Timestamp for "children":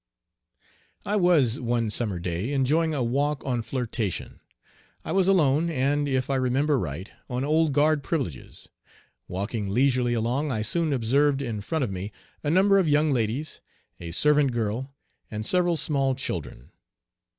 16.15-16.71